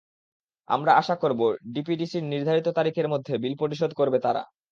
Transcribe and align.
আমরা 0.69 0.91
আশা 0.97 1.15
করব, 1.15 1.41
ডিপিডিসির 1.73 2.23
নির্ধারিত 2.23 2.67
তারিখের 2.77 3.07
মধ্যে 3.07 3.33
বিল 3.37 3.55
পরিশোধ 3.61 3.91
করবে 3.93 4.17
তারা। 4.19 4.41